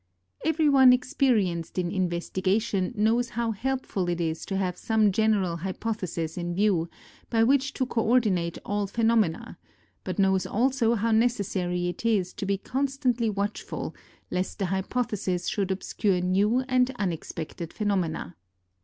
Everyone 0.43 0.93
experienced 0.93 1.77
in 1.77 1.91
investigation 1.91 2.91
knows 2.97 3.29
how 3.29 3.51
helpful 3.51 4.09
it 4.09 4.19
is 4.19 4.47
to 4.47 4.57
have 4.57 4.75
some 4.75 5.11
general 5.11 5.57
hypothesis 5.57 6.37
in 6.39 6.55
view, 6.55 6.89
by 7.29 7.43
which 7.43 7.71
to 7.73 7.85
co 7.85 8.01
ordinate 8.01 8.57
all 8.65 8.87
phenomena, 8.87 9.59
but 10.03 10.17
knows 10.17 10.47
also 10.47 10.95
how 10.95 11.11
necessary 11.11 11.87
it 11.87 12.03
is 12.03 12.33
to 12.33 12.47
be 12.47 12.57
constantly 12.57 13.29
watchful 13.29 13.93
lest 14.31 14.57
the 14.57 14.65
hypothesis 14.65 15.47
should 15.47 15.69
obscure 15.69 16.19
new 16.19 16.61
and 16.61 16.89
unexpected 16.97 17.71
phenomena. 17.71 18.35